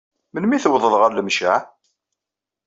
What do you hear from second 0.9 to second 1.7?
ɣer Lemceɛ?